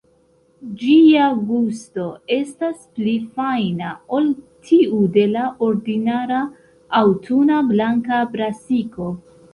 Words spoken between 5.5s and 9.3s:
ordinara, aŭtuna blanka brasiko.